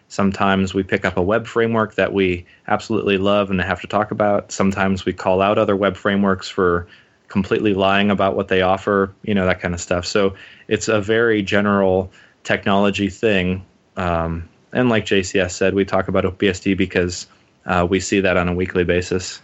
Sometimes 0.08 0.74
we 0.74 0.82
pick 0.82 1.04
up 1.04 1.16
a 1.16 1.22
web 1.22 1.46
framework 1.46 1.94
that 1.94 2.12
we 2.12 2.44
absolutely 2.68 3.16
love 3.16 3.50
and 3.50 3.60
have 3.60 3.80
to 3.80 3.86
talk 3.86 4.10
about. 4.10 4.52
Sometimes 4.52 5.06
we 5.06 5.12
call 5.12 5.40
out 5.40 5.56
other 5.58 5.76
web 5.76 5.96
frameworks 5.96 6.48
for 6.48 6.86
completely 7.28 7.72
lying 7.72 8.10
about 8.10 8.36
what 8.36 8.48
they 8.48 8.60
offer, 8.60 9.10
you 9.22 9.34
know, 9.34 9.46
that 9.46 9.60
kind 9.60 9.72
of 9.72 9.80
stuff. 9.80 10.04
So 10.04 10.34
it's 10.68 10.88
a 10.88 11.00
very 11.00 11.40
general 11.42 12.12
technology 12.44 13.08
thing. 13.08 13.64
Um, 13.96 14.46
and 14.72 14.88
like 14.88 15.06
JCS 15.06 15.52
said, 15.52 15.74
we 15.74 15.84
talk 15.84 16.08
about 16.08 16.24
OpenBSD 16.24 16.76
because 16.76 17.26
uh, 17.66 17.86
we 17.88 18.00
see 18.00 18.20
that 18.20 18.36
on 18.36 18.48
a 18.48 18.54
weekly 18.54 18.84
basis. 18.84 19.40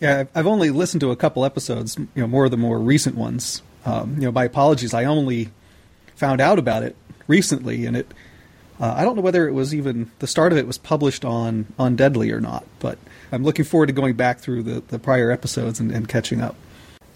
Yeah, 0.00 0.24
I've 0.34 0.46
only 0.46 0.70
listened 0.70 1.00
to 1.02 1.10
a 1.10 1.16
couple 1.16 1.44
episodes, 1.44 1.96
you 1.96 2.08
know, 2.16 2.26
more 2.26 2.44
of 2.44 2.50
the 2.50 2.56
more 2.56 2.78
recent 2.78 3.16
ones. 3.16 3.62
Um, 3.84 4.14
you 4.14 4.22
know, 4.22 4.32
my 4.32 4.44
apologies. 4.44 4.94
I 4.94 5.04
only 5.04 5.50
found 6.16 6.40
out 6.40 6.58
about 6.58 6.82
it 6.82 6.96
recently, 7.26 7.86
and 7.86 7.96
it 7.96 8.12
uh, 8.80 8.94
I 8.96 9.04
don't 9.04 9.14
know 9.14 9.22
whether 9.22 9.46
it 9.46 9.52
was 9.52 9.74
even 9.74 10.10
the 10.18 10.26
start 10.26 10.52
of 10.52 10.58
it 10.58 10.66
was 10.66 10.78
published 10.78 11.24
on 11.24 11.66
Undeadly 11.78 12.32
or 12.32 12.40
not, 12.40 12.66
but 12.80 12.98
I'm 13.30 13.44
looking 13.44 13.64
forward 13.64 13.86
to 13.86 13.92
going 13.92 14.14
back 14.14 14.40
through 14.40 14.64
the, 14.64 14.80
the 14.88 14.98
prior 14.98 15.30
episodes 15.30 15.78
and, 15.78 15.92
and 15.92 16.08
catching 16.08 16.40
up. 16.40 16.56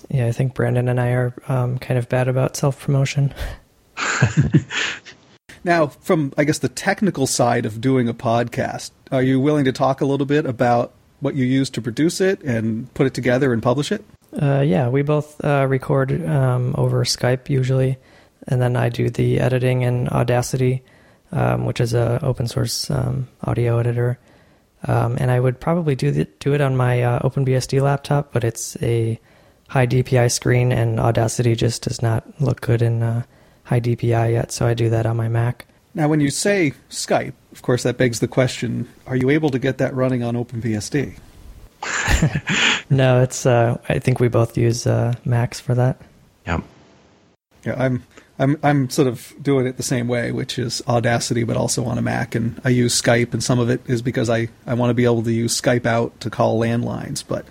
Yeah, 0.09 0.27
I 0.27 0.33
think 0.33 0.55
Brandon 0.55 0.89
and 0.89 1.01
I 1.01 1.11
are 1.11 1.35
um, 1.49 1.79
kind 1.79 1.99
of 1.99 2.09
bad 2.09 2.29
about 2.29 2.57
self 2.57 2.81
promotion. 2.81 3.35
now, 5.65 5.87
from 5.87 6.33
I 6.37 6.45
guess 6.45 6.59
the 6.59 6.69
technical 6.69 7.27
side 7.27 7.67
of 7.67 7.81
doing 7.81 8.09
a 8.09 8.15
podcast, 8.15 8.91
are 9.11 9.23
you 9.23 9.41
willing 9.41 9.65
to 9.65 9.73
talk 9.73 10.01
a 10.01 10.05
little 10.07 10.27
bit 10.27 10.47
about 10.47 10.93
what 11.21 11.35
you 11.35 11.45
use 11.45 11.71
to 11.71 11.83
produce 11.83 12.21
it 12.21 12.43
and 12.43 12.93
put 12.95 13.07
it 13.07 13.15
together 13.15 13.53
and 13.53 13.63
publish 13.63 13.91
it? 13.91 14.05
Uh, 14.41 14.61
yeah, 14.61 14.89
we 14.89 15.03
both 15.03 15.43
uh, 15.45 15.67
record 15.69 16.25
um, 16.27 16.75
over 16.77 17.05
Skype 17.05 17.49
usually, 17.49 17.97
and 18.47 18.61
then 18.61 18.77
I 18.77 18.89
do 18.89 19.09
the 19.09 19.41
editing 19.41 19.83
in 19.83 20.09
Audacity, 20.09 20.83
um, 21.33 21.65
which 21.65 21.81
is 21.81 21.95
a 21.95 22.21
open 22.23 22.47
source 22.47 22.91
um, 22.91 23.29
audio 23.45 23.79
editor. 23.79 24.19
Um, 24.85 25.17
and 25.19 25.31
I 25.31 25.41
would 25.41 25.59
probably 25.59 25.97
do 25.97 26.11
the, 26.11 26.25
do 26.39 26.55
it 26.55 26.61
on 26.61 26.77
my 26.77 27.03
uh, 27.03 27.29
OpenBSD 27.29 27.81
laptop, 27.81 28.33
but 28.33 28.45
it's 28.45 28.81
a 28.83 29.19
high 29.69 29.87
DPI 29.87 30.31
screen, 30.31 30.73
and 30.73 31.01
Audacity 31.01 31.55
just 31.57 31.83
does 31.83 32.01
not 32.01 32.41
look 32.41 32.61
good 32.61 32.81
in 32.83 33.03
uh, 33.03 33.25
high 33.69 33.81
DPI 33.81 34.33
yet. 34.33 34.51
So 34.51 34.67
I 34.67 34.75
do 34.75 34.89
that 34.91 35.07
on 35.07 35.17
my 35.17 35.29
Mac. 35.29 35.67
Now, 35.95 36.09
when 36.09 36.21
you 36.21 36.31
say 36.31 36.73
Skype, 36.91 37.35
of 37.53 37.63
course, 37.63 37.83
that 37.83 37.99
begs 37.99 38.21
the 38.21 38.29
question: 38.29 38.89
Are 39.07 39.17
you 39.17 39.31
able 39.31 39.51
to 39.51 39.59
get 39.59 39.79
that 39.79 39.95
running 39.95 40.23
on 40.23 40.35
OpenBSD? 40.35 41.19
no, 42.91 43.23
it's. 43.23 43.47
Uh, 43.47 43.79
I 43.89 43.99
think 43.99 44.21
we 44.21 44.29
both 44.29 44.57
use 44.57 44.87
uh, 44.87 45.15
Macs 45.25 45.61
for 45.61 45.75
that. 45.75 46.01
Yep. 46.47 46.63
Yeah, 47.65 47.83
I'm. 47.83 48.05
I'm 48.41 48.57
I'm 48.63 48.89
sort 48.91 49.09
of 49.09 49.35
doing 49.43 49.67
it 49.67 49.77
the 49.77 49.83
same 49.83 50.07
way, 50.07 50.31
which 50.31 50.59
is 50.59 50.83
Audacity, 50.87 51.43
but 51.43 51.57
also 51.57 51.85
on 51.85 51.99
a 51.99 52.03
Mac, 52.03 52.35
and 52.37 52.61
I 52.65 52.69
use 52.69 53.01
Skype, 53.01 53.33
and 53.33 53.43
some 53.43 53.59
of 53.59 53.69
it 53.69 53.81
is 53.89 54.01
because 54.01 54.31
I, 54.31 54.49
I 54.67 54.75
want 54.75 54.91
to 54.91 54.95
be 54.95 55.05
able 55.05 55.25
to 55.25 55.33
use 55.33 55.61
Skype 55.61 55.87
out 55.87 56.19
to 56.21 56.31
call 56.31 56.61
landlines, 56.61 57.25
but 57.27 57.45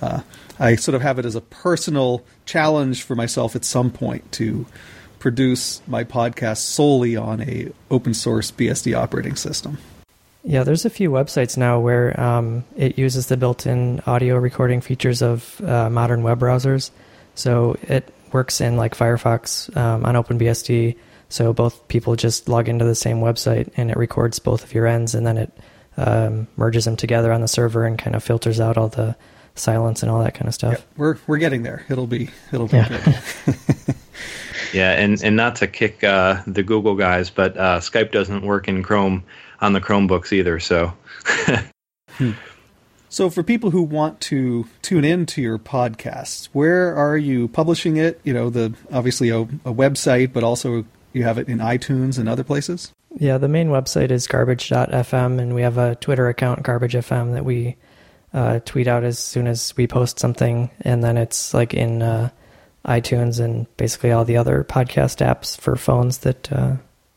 uh, 0.00 0.20
I 0.60 0.76
sort 0.76 0.94
of 0.94 1.02
have 1.02 1.18
it 1.18 1.24
as 1.24 1.34
a 1.34 1.40
personal 1.40 2.24
challenge 2.46 3.02
for 3.02 3.16
myself 3.16 3.56
at 3.56 3.64
some 3.64 3.90
point 3.90 4.30
to 4.32 4.64
produce 5.18 5.80
my 5.86 6.04
podcast 6.04 6.58
solely 6.58 7.16
on 7.16 7.40
a 7.42 7.70
open 7.90 8.14
source 8.14 8.50
BSD 8.50 8.96
operating 8.96 9.36
system. 9.36 9.78
Yeah, 10.44 10.62
there's 10.64 10.84
a 10.84 10.90
few 10.90 11.10
websites 11.10 11.56
now 11.56 11.80
where 11.80 12.18
um, 12.18 12.64
it 12.76 12.98
uses 12.98 13.26
the 13.26 13.36
built-in 13.36 14.00
audio 14.06 14.36
recording 14.36 14.80
features 14.80 15.20
of 15.20 15.60
uh, 15.62 15.90
modern 15.90 16.22
web 16.22 16.40
browsers. 16.40 16.90
So 17.34 17.76
it 17.82 18.12
works 18.32 18.60
in 18.60 18.76
like 18.76 18.94
Firefox 18.96 19.74
um, 19.76 20.04
on 20.06 20.14
OpenBSD. 20.14 20.96
So 21.28 21.52
both 21.52 21.86
people 21.88 22.16
just 22.16 22.48
log 22.48 22.68
into 22.68 22.84
the 22.84 22.94
same 22.94 23.18
website 23.18 23.70
and 23.76 23.90
it 23.90 23.96
records 23.98 24.38
both 24.38 24.64
of 24.64 24.72
your 24.72 24.86
ends, 24.86 25.14
and 25.14 25.26
then 25.26 25.36
it 25.36 25.52
um, 25.98 26.46
merges 26.56 26.84
them 26.86 26.96
together 26.96 27.32
on 27.32 27.40
the 27.42 27.48
server 27.48 27.84
and 27.84 27.98
kind 27.98 28.16
of 28.16 28.22
filters 28.24 28.60
out 28.60 28.78
all 28.78 28.88
the 28.88 29.14
silence 29.54 30.02
and 30.02 30.10
all 30.10 30.22
that 30.22 30.34
kind 30.34 30.48
of 30.48 30.54
stuff. 30.54 30.74
Yeah, 30.74 30.84
we're 30.96 31.18
we're 31.26 31.38
getting 31.38 31.64
there. 31.64 31.84
It'll 31.90 32.06
be 32.06 32.30
it'll 32.52 32.68
be 32.68 32.76
Yeah. 32.78 32.88
good. 33.44 33.94
Yeah, 34.72 34.92
and, 34.92 35.22
and 35.22 35.36
not 35.36 35.56
to 35.56 35.66
kick 35.66 36.04
uh, 36.04 36.42
the 36.46 36.62
Google 36.62 36.94
guys, 36.94 37.30
but 37.30 37.56
uh, 37.56 37.80
Skype 37.80 38.12
doesn't 38.12 38.42
work 38.44 38.68
in 38.68 38.82
Chrome 38.82 39.24
on 39.60 39.72
the 39.72 39.80
Chromebooks 39.80 40.32
either. 40.32 40.60
So 40.60 40.92
So, 43.10 43.30
for 43.30 43.42
people 43.42 43.70
who 43.70 43.82
want 43.82 44.20
to 44.22 44.66
tune 44.82 45.04
in 45.04 45.24
to 45.26 45.40
your 45.40 45.58
podcasts, 45.58 46.46
where 46.52 46.94
are 46.94 47.16
you 47.16 47.48
publishing 47.48 47.96
it? 47.96 48.20
You 48.22 48.34
know, 48.34 48.50
the 48.50 48.74
obviously 48.92 49.30
a, 49.30 49.40
a 49.40 49.72
website, 49.72 50.32
but 50.32 50.44
also 50.44 50.84
you 51.14 51.22
have 51.24 51.38
it 51.38 51.48
in 51.48 51.58
iTunes 51.58 52.18
and 52.18 52.28
other 52.28 52.44
places. 52.44 52.92
Yeah, 53.16 53.38
the 53.38 53.48
main 53.48 53.68
website 53.68 54.10
is 54.10 54.26
garbage.fm, 54.26 55.40
and 55.40 55.54
we 55.54 55.62
have 55.62 55.78
a 55.78 55.94
Twitter 55.94 56.28
account, 56.28 56.62
garbagefm, 56.62 57.32
that 57.32 57.46
we 57.46 57.76
uh, 58.34 58.60
tweet 58.60 58.86
out 58.86 59.04
as 59.04 59.18
soon 59.18 59.46
as 59.46 59.74
we 59.76 59.86
post 59.86 60.18
something, 60.18 60.70
and 60.82 61.02
then 61.02 61.16
it's 61.16 61.54
like 61.54 61.72
in 61.72 62.02
uh, 62.02 62.28
iTunes 62.86 63.42
and 63.42 63.66
basically 63.76 64.10
all 64.12 64.24
the 64.24 64.36
other 64.36 64.64
podcast 64.64 65.24
apps 65.24 65.58
for 65.58 65.76
phones 65.76 66.18
that 66.18 66.50
uh, 66.52 66.76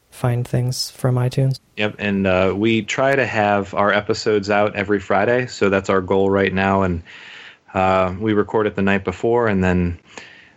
find 0.10 0.48
things 0.48 0.92
from 0.92 1.16
iTunes. 1.16 1.60
Yep, 1.78 1.96
and 2.00 2.28
uh, 2.28 2.54
we 2.56 2.84
try 2.84 3.16
to 3.16 3.26
have 3.26 3.74
our 3.74 3.92
episodes 3.92 4.50
out 4.50 4.76
every 4.76 5.00
Friday, 5.00 5.48
so 5.48 5.70
that's 5.70 5.90
our 5.90 6.02
goal 6.02 6.30
right 6.30 6.54
now. 6.54 6.84
And 6.84 7.02
uh, 7.74 8.14
we 8.20 8.34
record 8.34 8.68
it 8.68 8.76
the 8.76 8.82
night 8.82 9.04
before, 9.04 9.48
and 9.48 9.64
then 9.64 10.00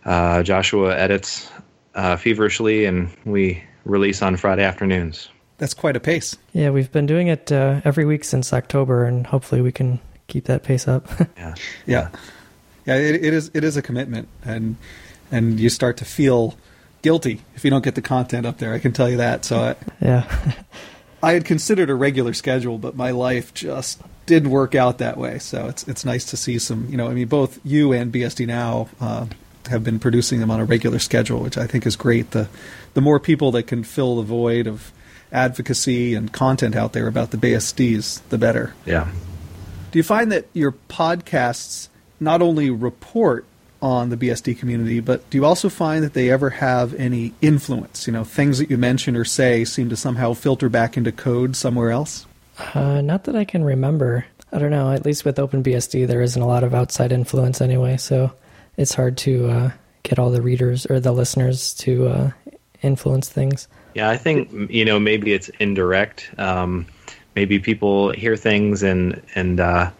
uh, 0.05 0.43
Joshua 0.43 0.95
edits 0.95 1.49
uh, 1.95 2.17
feverishly, 2.17 2.85
and 2.85 3.09
we 3.25 3.63
release 3.85 4.21
on 4.21 4.37
Friday 4.37 4.63
afternoons. 4.63 5.29
That's 5.57 5.73
quite 5.73 5.95
a 5.95 6.01
pace. 6.01 6.37
Yeah, 6.51 6.71
we've 6.71 6.91
been 6.91 7.05
doing 7.05 7.27
it 7.27 7.51
uh, 7.51 7.81
every 7.85 8.05
week 8.05 8.23
since 8.25 8.51
October, 8.51 9.05
and 9.05 9.25
hopefully 9.25 9.61
we 9.61 9.71
can 9.71 9.99
keep 10.27 10.45
that 10.45 10.63
pace 10.63 10.87
up. 10.87 11.07
Yeah, 11.37 11.55
Yeah, 11.85 12.09
yeah. 12.85 12.95
It, 12.95 13.23
it 13.23 13.33
is 13.33 13.51
it 13.53 13.63
is 13.63 13.77
a 13.77 13.81
commitment, 13.81 14.27
and 14.43 14.75
and 15.31 15.59
you 15.59 15.69
start 15.69 15.97
to 15.97 16.05
feel 16.05 16.55
guilty 17.01 17.41
if 17.55 17.63
you 17.63 17.69
don't 17.69 17.83
get 17.83 17.95
the 17.95 18.01
content 18.01 18.45
up 18.45 18.57
there. 18.57 18.73
I 18.73 18.79
can 18.79 18.91
tell 18.91 19.09
you 19.09 19.17
that. 19.17 19.45
So 19.45 19.59
I, 19.59 19.75
yeah. 20.01 20.53
I 21.23 21.33
had 21.33 21.45
considered 21.45 21.89
a 21.89 21.95
regular 21.95 22.33
schedule, 22.33 22.77
but 22.77 22.95
my 22.95 23.11
life 23.11 23.53
just 23.53 24.01
didn't 24.25 24.49
work 24.49 24.75
out 24.75 24.99
that 24.99 25.17
way. 25.17 25.39
So 25.39 25.67
it's 25.67 25.87
it's 25.87 26.05
nice 26.05 26.25
to 26.25 26.37
see 26.37 26.59
some. 26.59 26.87
You 26.89 26.97
know, 26.97 27.07
I 27.07 27.13
mean, 27.13 27.27
both 27.27 27.59
you 27.63 27.93
and 27.93 28.13
BSD 28.13 28.47
now 28.47 28.89
uh, 28.99 29.25
have 29.67 29.83
been 29.83 29.99
producing 29.99 30.39
them 30.39 30.51
on 30.51 30.59
a 30.59 30.65
regular 30.65 30.99
schedule, 30.99 31.39
which 31.39 31.57
I 31.57 31.67
think 31.67 31.85
is 31.85 31.95
great. 31.95 32.31
The 32.31 32.47
the 32.93 33.01
more 33.01 33.19
people 33.19 33.51
that 33.51 33.63
can 33.63 33.83
fill 33.83 34.17
the 34.17 34.23
void 34.23 34.67
of 34.67 34.91
advocacy 35.31 36.13
and 36.13 36.31
content 36.31 36.75
out 36.75 36.93
there 36.93 37.07
about 37.07 37.31
the 37.31 37.37
BSDs, 37.37 38.21
the 38.29 38.37
better. 38.37 38.73
yeah. 38.85 39.09
Do 39.91 39.99
you 39.99 40.03
find 40.03 40.31
that 40.31 40.47
your 40.53 40.73
podcasts 40.73 41.87
not 42.19 42.41
only 42.41 42.69
report 42.69 43.45
on 43.81 44.09
the 44.09 44.17
BSD 44.17 44.57
community, 44.57 44.99
but 44.99 45.29
do 45.29 45.37
you 45.37 45.45
also 45.45 45.69
find 45.69 46.03
that 46.03 46.13
they 46.13 46.31
ever 46.31 46.49
have 46.49 46.93
any 46.95 47.33
influence? 47.41 48.07
You 48.07 48.13
know, 48.13 48.23
things 48.23 48.57
that 48.59 48.69
you 48.69 48.77
mention 48.77 49.15
or 49.15 49.25
say 49.25 49.65
seem 49.65 49.89
to 49.89 49.95
somehow 49.95 50.33
filter 50.33 50.69
back 50.69 50.97
into 50.97 51.11
code 51.11 51.55
somewhere 51.55 51.91
else? 51.91 52.25
Uh, 52.73 53.01
not 53.01 53.25
that 53.25 53.35
I 53.35 53.43
can 53.43 53.63
remember. 53.63 54.25
I 54.51 54.59
don't 54.59 54.71
know. 54.71 54.91
At 54.91 55.05
least 55.05 55.25
with 55.25 55.37
OpenBSD, 55.37 56.07
there 56.07 56.21
isn't 56.21 56.41
a 56.41 56.47
lot 56.47 56.63
of 56.63 56.73
outside 56.73 57.11
influence 57.11 57.61
anyway, 57.61 57.97
so 57.97 58.31
it's 58.77 58.93
hard 58.93 59.17
to 59.19 59.49
uh, 59.49 59.71
get 60.03 60.17
all 60.17 60.31
the 60.31 60.41
readers 60.41 60.85
or 60.85 60.99
the 60.99 61.11
listeners 61.11 61.73
to 61.75 62.07
uh, 62.07 62.31
influence 62.81 63.29
things. 63.29 63.67
Yeah, 63.93 64.09
I 64.09 64.17
think 64.17 64.71
you 64.71 64.85
know 64.85 64.99
maybe 64.99 65.33
it's 65.33 65.49
indirect. 65.59 66.29
Um, 66.37 66.85
maybe 67.35 67.59
people 67.59 68.11
hear 68.11 68.35
things 68.35 68.83
and 68.83 69.21
and 69.35 69.59
uh, 69.59 69.91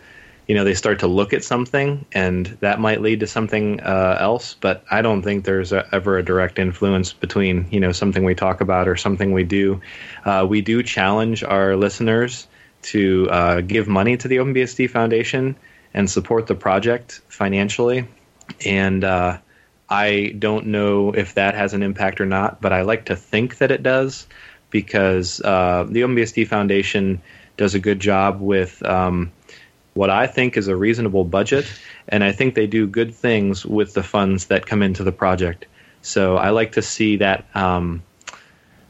you 0.48 0.56
know 0.56 0.64
they 0.64 0.74
start 0.74 1.00
to 1.00 1.08
look 1.08 1.34
at 1.34 1.44
something, 1.44 2.06
and 2.12 2.46
that 2.60 2.80
might 2.80 3.02
lead 3.02 3.22
to 3.22 3.28
something 3.28 3.82
uh, 3.82 4.18
else. 4.20 4.56
But 4.60 4.84
I 4.92 5.02
don't 5.02 5.22
think 5.22 5.46
there's 5.46 5.72
a, 5.72 5.88
ever 5.92 6.18
a 6.18 6.24
direct 6.24 6.60
influence 6.60 7.14
between 7.14 7.68
you 7.72 7.80
know 7.80 7.92
something 7.92 8.24
we 8.24 8.36
talk 8.36 8.62
about 8.62 8.88
or 8.88 8.96
something 8.96 9.34
we 9.34 9.44
do. 9.44 9.82
Uh, 10.24 10.46
we 10.48 10.62
do 10.62 10.84
challenge 10.84 11.44
our 11.44 11.76
listeners 11.76 12.48
to 12.84 13.28
uh, 13.32 13.62
give 13.62 13.88
money 13.88 14.18
to 14.18 14.28
the 14.28 14.38
OpenBSD 14.38 14.90
Foundation 14.90 15.56
and 15.94 16.10
support 16.10 16.48
the 16.48 16.56
project 16.56 17.22
financially, 17.28 18.08
and 18.66 19.04
uh, 19.04 19.38
I 19.90 20.36
don't 20.38 20.68
know 20.68 21.12
if 21.12 21.36
that 21.36 21.56
has 21.56 21.74
an 21.74 21.84
impact 21.84 22.22
or 22.22 22.26
not, 22.26 22.62
but 22.62 22.74
I 22.74 22.82
like 22.82 23.06
to 23.06 23.16
think 23.16 23.58
that 23.58 23.72
it 23.72 23.84
does 23.84 24.28
because 24.70 25.42
uh, 25.42 25.86
the 25.90 26.02
OpenBSD 26.02 26.48
Foundation 26.48 27.22
does 27.58 27.76
a 27.76 27.80
good 27.80 28.00
job 28.00 28.42
with 28.42 28.84
um, 28.86 29.32
what 29.96 30.10
I 30.10 30.28
think 30.28 30.58
is 30.58 30.68
a 30.68 30.76
reasonable 30.76 31.24
budget, 31.24 31.66
and 32.10 32.24
I 32.24 32.32
think 32.32 32.54
they 32.54 32.68
do 32.68 32.86
good 32.86 33.16
things 33.16 33.66
with 33.66 33.94
the 33.94 34.04
funds 34.04 34.48
that 34.48 34.66
come 34.66 34.84
into 34.84 35.04
the 35.04 35.12
project. 35.12 35.66
So 36.02 36.36
I 36.38 36.52
like 36.52 36.74
to 36.74 36.82
see 36.82 37.18
that. 37.18 37.46
Um, 37.56 38.04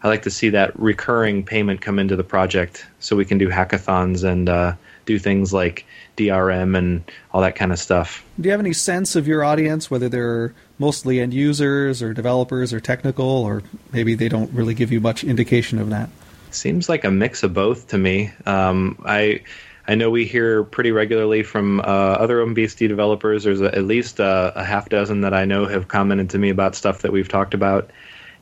I 0.03 0.07
like 0.07 0.24
to 0.24 0.31
see 0.31 0.50
that 0.50 0.77
recurring 0.79 1.43
payment 1.43 1.81
come 1.81 2.00
into 2.00 2.15
the 2.15 2.24
project, 2.24 2.85
so 3.00 3.15
we 3.15 3.24
can 3.24 3.38
do 3.38 3.50
hackathons 3.50 4.24
and 4.24 4.50
uh, 4.50 4.74
do 5.05 5.19
things 5.19 5.53
like 5.53 5.85
DRM 6.17 6.75
and 6.77 7.03
all 7.31 7.41
that 7.41 7.55
kind 7.55 7.71
of 7.71 7.79
stuff. 7.79 8.25
Do 8.39 8.47
you 8.47 8.51
have 8.51 8.59
any 8.59 8.74
sense 8.74 9.15
of 9.15 9.27
your 9.27 9.43
audience, 9.43 9.89
whether 9.89 10.09
they're 10.09 10.53
mostly 10.79 11.19
end 11.19 11.33
users 11.33 12.01
or 12.01 12.13
developers 12.13 12.74
or 12.74 12.79
technical, 12.79 13.25
or 13.25 13.62
maybe 13.91 14.15
they 14.15 14.27
don't 14.27 14.51
really 14.51 14.74
give 14.74 14.91
you 14.91 15.00
much 15.00 15.24
indication 15.24 15.79
of 15.79 15.91
that? 15.91 16.09
Seems 16.50 16.89
like 16.89 17.03
a 17.03 17.12
mix 17.12 17.43
of 17.43 17.53
both 17.53 17.89
to 17.89 17.97
me. 17.97 18.31
Um, 18.45 19.01
I 19.05 19.41
I 19.87 19.95
know 19.95 20.09
we 20.09 20.25
hear 20.25 20.63
pretty 20.63 20.91
regularly 20.91 21.43
from 21.43 21.79
uh, 21.79 21.83
other 21.83 22.37
OpenBSD 22.37 22.87
developers. 22.87 23.43
There's 23.43 23.61
a, 23.61 23.75
at 23.75 23.83
least 23.83 24.19
uh, 24.19 24.51
a 24.55 24.63
half 24.63 24.89
dozen 24.89 25.21
that 25.21 25.33
I 25.33 25.45
know 25.45 25.65
have 25.65 25.87
commented 25.87 26.31
to 26.31 26.39
me 26.39 26.49
about 26.49 26.75
stuff 26.75 27.03
that 27.03 27.11
we've 27.11 27.29
talked 27.29 27.53
about, 27.53 27.91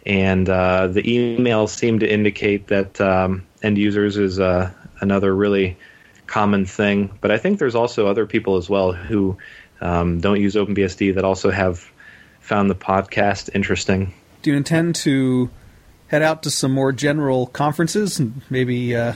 and 0.05 0.47
uh, 0.49 0.87
the 0.87 1.03
emails 1.03 1.69
seem 1.69 1.99
to 1.99 2.09
indicate 2.09 2.67
that 2.67 2.99
um, 3.01 3.45
end 3.61 3.77
users 3.77 4.17
is 4.17 4.39
uh, 4.39 4.71
another 5.01 5.35
really 5.35 5.77
common 6.27 6.65
thing. 6.65 7.17
But 7.19 7.31
I 7.31 7.37
think 7.37 7.59
there's 7.59 7.75
also 7.75 8.07
other 8.07 8.25
people 8.25 8.55
as 8.55 8.69
well 8.69 8.93
who 8.93 9.37
um, 9.81 10.21
don't 10.21 10.39
use 10.39 10.55
OpenBSD 10.55 11.15
that 11.15 11.25
also 11.25 11.51
have 11.51 11.91
found 12.39 12.69
the 12.69 12.75
podcast 12.75 13.49
interesting. 13.53 14.13
Do 14.41 14.51
you 14.51 14.57
intend 14.57 14.95
to 14.95 15.49
head 16.07 16.21
out 16.21 16.43
to 16.43 16.51
some 16.51 16.71
more 16.71 16.91
general 16.91 17.47
conferences 17.47 18.19
and 18.19 18.41
maybe 18.49 18.95
uh, 18.95 19.13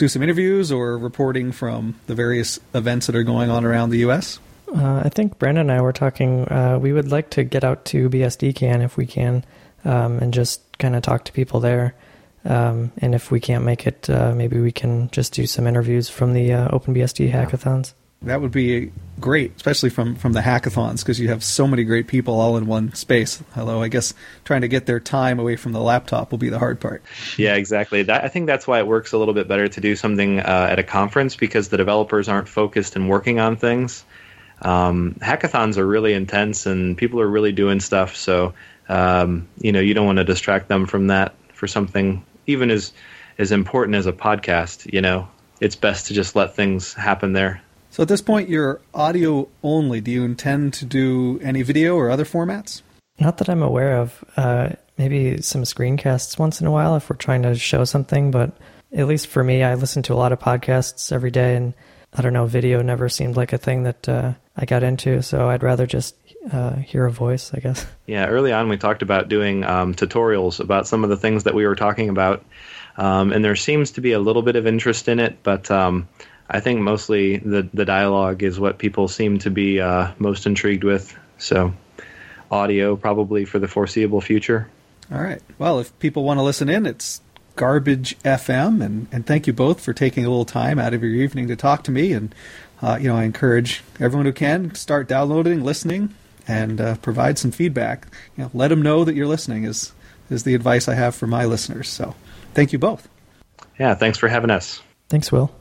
do 0.00 0.08
some 0.08 0.22
interviews 0.22 0.72
or 0.72 0.98
reporting 0.98 1.52
from 1.52 1.94
the 2.06 2.14
various 2.14 2.58
events 2.74 3.06
that 3.06 3.14
are 3.14 3.22
going 3.22 3.50
on 3.50 3.64
around 3.64 3.90
the 3.90 3.98
U.S.? 3.98 4.40
Uh, 4.74 5.02
I 5.04 5.10
think 5.10 5.38
Brandon 5.38 5.70
and 5.70 5.78
I 5.78 5.82
were 5.82 5.92
talking. 5.92 6.48
Uh, 6.48 6.78
we 6.80 6.92
would 6.92 7.10
like 7.10 7.30
to 7.30 7.44
get 7.44 7.62
out 7.62 7.84
to 7.86 8.08
BSD 8.08 8.54
Can 8.56 8.82
if 8.82 8.96
we 8.96 9.04
can, 9.04 9.44
um, 9.84 10.18
and 10.18 10.32
just 10.32 10.62
kind 10.78 10.96
of 10.96 11.02
talk 11.02 11.24
to 11.26 11.32
people 11.32 11.60
there. 11.60 11.94
Um, 12.44 12.92
and 12.98 13.14
if 13.14 13.30
we 13.30 13.40
can't 13.40 13.64
make 13.64 13.86
it, 13.86 14.08
uh, 14.08 14.34
maybe 14.34 14.58
we 14.58 14.72
can 14.72 15.10
just 15.10 15.34
do 15.34 15.46
some 15.46 15.66
interviews 15.66 16.08
from 16.08 16.32
the 16.32 16.52
uh, 16.54 16.68
OpenBSD 16.68 17.30
hackathons. 17.30 17.92
That 18.22 18.42
would 18.42 18.52
be 18.52 18.92
great, 19.18 19.56
especially 19.56 19.88
from, 19.88 20.14
from 20.14 20.34
the 20.34 20.40
hackathons, 20.40 20.98
because 20.98 21.18
you 21.18 21.28
have 21.28 21.42
so 21.42 21.66
many 21.66 21.84
great 21.84 22.06
people 22.06 22.38
all 22.38 22.58
in 22.58 22.66
one 22.66 22.92
space. 22.94 23.42
Although 23.56 23.82
I 23.82 23.88
guess 23.88 24.12
trying 24.44 24.60
to 24.60 24.68
get 24.68 24.84
their 24.84 25.00
time 25.00 25.38
away 25.38 25.56
from 25.56 25.72
the 25.72 25.80
laptop 25.80 26.30
will 26.30 26.38
be 26.38 26.50
the 26.50 26.58
hard 26.58 26.80
part. 26.80 27.02
Yeah, 27.38 27.54
exactly. 27.54 28.02
That, 28.02 28.22
I 28.22 28.28
think 28.28 28.46
that's 28.46 28.66
why 28.66 28.78
it 28.78 28.86
works 28.86 29.12
a 29.12 29.18
little 29.18 29.32
bit 29.32 29.48
better 29.48 29.68
to 29.68 29.80
do 29.80 29.96
something 29.96 30.38
uh, 30.40 30.68
at 30.70 30.78
a 30.78 30.82
conference 30.82 31.34
because 31.34 31.70
the 31.70 31.78
developers 31.78 32.28
aren't 32.28 32.48
focused 32.48 32.94
and 32.94 33.08
working 33.08 33.40
on 33.40 33.56
things. 33.56 34.04
Um, 34.62 35.16
hackathons 35.20 35.78
are 35.78 35.86
really 35.86 36.12
intense 36.12 36.66
and 36.66 36.96
people 36.96 37.20
are 37.20 37.28
really 37.28 37.52
doing 37.52 37.80
stuff. 37.80 38.16
So 38.16 38.52
um, 38.90 39.48
you 39.58 39.72
know 39.72 39.80
you 39.80 39.94
don't 39.94 40.06
want 40.06 40.18
to 40.18 40.24
distract 40.24 40.68
them 40.68 40.86
from 40.86 41.06
that 41.06 41.34
for 41.54 41.66
something 41.66 42.24
even 42.46 42.70
as 42.70 42.92
as 43.38 43.52
important 43.52 43.96
as 43.96 44.06
a 44.06 44.12
podcast. 44.12 44.92
You 44.92 45.00
know, 45.00 45.28
it's 45.60 45.76
best 45.76 46.08
to 46.08 46.14
just 46.14 46.36
let 46.36 46.54
things 46.54 46.92
happen 46.92 47.32
there. 47.32 47.62
So 47.90 48.02
at 48.02 48.08
this 48.08 48.22
point, 48.22 48.48
you're 48.48 48.80
audio 48.94 49.48
only. 49.64 50.00
Do 50.00 50.12
you 50.12 50.24
intend 50.24 50.74
to 50.74 50.84
do 50.84 51.40
any 51.42 51.62
video 51.62 51.96
or 51.96 52.08
other 52.08 52.24
formats? 52.24 52.82
Not 53.18 53.38
that 53.38 53.48
I'm 53.48 53.62
aware 53.62 53.96
of. 53.96 54.24
Uh, 54.36 54.70
maybe 54.96 55.42
some 55.42 55.62
screencasts 55.62 56.38
once 56.38 56.60
in 56.60 56.68
a 56.68 56.70
while 56.70 56.94
if 56.94 57.10
we're 57.10 57.16
trying 57.16 57.42
to 57.42 57.56
show 57.56 57.84
something, 57.84 58.30
but 58.30 58.56
at 58.92 59.08
least 59.08 59.26
for 59.26 59.42
me, 59.42 59.64
I 59.64 59.74
listen 59.74 60.02
to 60.04 60.14
a 60.14 60.16
lot 60.16 60.32
of 60.32 60.38
podcasts 60.38 61.10
every 61.10 61.32
day, 61.32 61.56
and 61.56 61.74
I 62.12 62.22
don't 62.22 62.32
know, 62.32 62.46
video 62.46 62.80
never 62.80 63.08
seemed 63.08 63.36
like 63.36 63.52
a 63.52 63.58
thing 63.58 63.82
that 63.82 64.08
uh, 64.08 64.34
I 64.56 64.64
got 64.66 64.82
into, 64.84 65.20
so 65.22 65.48
I'd 65.48 65.62
rather 65.62 65.86
just 65.86 66.14
uh, 66.52 66.76
hear 66.76 67.06
a 67.06 67.12
voice, 67.12 67.52
I 67.52 67.58
guess. 67.58 67.86
Yeah, 68.06 68.26
early 68.26 68.52
on 68.52 68.68
we 68.68 68.76
talked 68.76 69.02
about 69.02 69.28
doing 69.28 69.62
um, 69.62 69.94
tutorials 69.94 70.58
about 70.58 70.88
some 70.88 71.04
of 71.04 71.10
the 71.10 71.16
things 71.16 71.44
that 71.44 71.54
we 71.54 71.64
were 71.64 71.76
talking 71.76 72.08
about, 72.08 72.44
um, 72.96 73.32
and 73.32 73.44
there 73.44 73.54
seems 73.54 73.92
to 73.92 74.00
be 74.00 74.10
a 74.12 74.18
little 74.18 74.42
bit 74.42 74.56
of 74.56 74.66
interest 74.66 75.06
in 75.06 75.20
it, 75.20 75.38
but 75.44 75.70
um, 75.70 76.08
I 76.50 76.58
think 76.58 76.80
mostly 76.80 77.36
the 77.36 77.68
the 77.72 77.84
dialogue 77.84 78.42
is 78.42 78.58
what 78.58 78.78
people 78.78 79.06
seem 79.06 79.38
to 79.40 79.50
be 79.50 79.80
uh, 79.80 80.10
most 80.18 80.46
intrigued 80.46 80.82
with. 80.82 81.16
So, 81.38 81.72
audio 82.50 82.96
probably 82.96 83.44
for 83.44 83.60
the 83.60 83.68
foreseeable 83.68 84.20
future. 84.20 84.68
All 85.12 85.22
right. 85.22 85.40
Well, 85.58 85.78
if 85.78 85.96
people 86.00 86.24
want 86.24 86.38
to 86.38 86.42
listen 86.42 86.68
in, 86.68 86.86
it's 86.86 87.20
Garbage 87.54 88.18
FM, 88.20 88.84
and, 88.84 89.06
and 89.12 89.24
thank 89.24 89.46
you 89.46 89.52
both 89.52 89.80
for 89.80 89.92
taking 89.92 90.24
a 90.24 90.28
little 90.28 90.44
time 90.44 90.78
out 90.78 90.92
of 90.92 91.04
your 91.04 91.14
evening 91.14 91.46
to 91.48 91.56
talk 91.56 91.84
to 91.84 91.92
me. 91.92 92.12
And 92.12 92.34
uh, 92.82 92.98
you 93.00 93.08
know, 93.08 93.16
I 93.16 93.22
encourage 93.22 93.84
everyone 94.00 94.26
who 94.26 94.32
can 94.32 94.74
start 94.74 95.06
downloading, 95.06 95.62
listening, 95.62 96.14
and 96.48 96.80
uh, 96.80 96.96
provide 96.96 97.38
some 97.38 97.52
feedback. 97.52 98.08
You 98.36 98.44
know, 98.44 98.50
let 98.52 98.68
them 98.68 98.82
know 98.82 99.04
that 99.04 99.14
you're 99.14 99.28
listening 99.28 99.64
is 99.64 99.92
is 100.28 100.42
the 100.42 100.56
advice 100.56 100.88
I 100.88 100.94
have 100.94 101.14
for 101.14 101.28
my 101.28 101.44
listeners. 101.44 101.88
So, 101.88 102.16
thank 102.54 102.72
you 102.72 102.80
both. 102.80 103.08
Yeah, 103.78 103.94
thanks 103.94 104.18
for 104.18 104.26
having 104.26 104.50
us. 104.50 104.82
Thanks, 105.08 105.30
Will. 105.30 105.52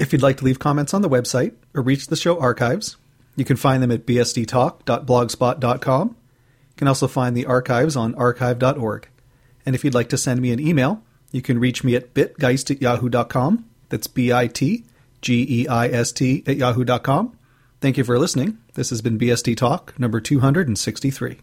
If 0.00 0.12
you'd 0.14 0.22
like 0.22 0.38
to 0.38 0.46
leave 0.46 0.58
comments 0.58 0.94
on 0.94 1.02
the 1.02 1.10
website 1.10 1.52
or 1.74 1.82
reach 1.82 2.06
the 2.06 2.16
show 2.16 2.40
archives, 2.40 2.96
you 3.36 3.44
can 3.44 3.58
find 3.58 3.82
them 3.82 3.90
at 3.90 4.06
bsdtalk.blogspot.com. 4.06 6.08
You 6.08 6.76
can 6.76 6.88
also 6.88 7.06
find 7.06 7.36
the 7.36 7.44
archives 7.44 7.96
on 7.96 8.14
archive.org. 8.14 9.08
And 9.66 9.74
if 9.74 9.84
you'd 9.84 9.92
like 9.92 10.08
to 10.08 10.16
send 10.16 10.40
me 10.40 10.52
an 10.52 10.58
email, 10.58 11.02
you 11.32 11.42
can 11.42 11.58
reach 11.58 11.84
me 11.84 11.96
at 11.96 12.14
bitgeist 12.14 12.70
at 12.70 12.80
yahoo.com. 12.80 13.66
That's 13.90 14.06
B 14.06 14.32
I 14.32 14.46
T 14.46 14.86
G 15.20 15.46
E 15.46 15.68
I 15.68 15.88
S 15.88 16.12
T 16.12 16.44
at 16.46 16.56
yahoo.com. 16.56 17.36
Thank 17.82 17.98
you 17.98 18.04
for 18.04 18.18
listening. 18.18 18.56
This 18.72 18.88
has 18.88 19.02
been 19.02 19.18
BSD 19.18 19.54
Talk 19.54 20.00
number 20.00 20.18
263. 20.18 21.40